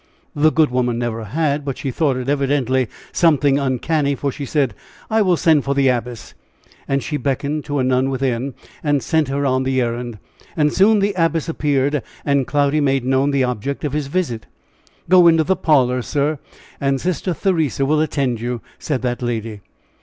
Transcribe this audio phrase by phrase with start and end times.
[0.33, 4.73] The good woman never had, but she thought it evidently something "uncanny," for she said,
[5.11, 6.33] "I will send for the Abbess;"
[6.87, 10.17] and she beckoned to a nun within, and sent her on the errand
[10.57, 14.47] and soon the Abbess appeared, and Cloudy made known the object of his visit.
[15.07, 16.39] "Go into the parlor, sir,
[16.79, 19.61] and Sister Theresa will attend you," said that lady.